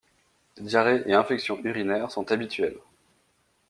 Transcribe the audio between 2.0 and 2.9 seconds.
sont habituelles.